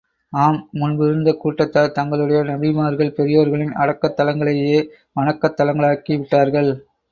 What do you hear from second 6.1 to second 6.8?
விட்டார்கள்.